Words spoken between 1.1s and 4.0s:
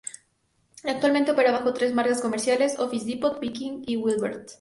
opera bajo tres marcas comerciales: "Office Depot", "Viking" y